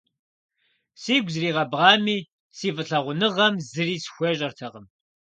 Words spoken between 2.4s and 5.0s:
си фӏылъагъуныгъэм зыри схуещӏэртэкъым.